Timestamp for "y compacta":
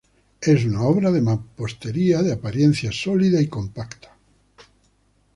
3.39-4.17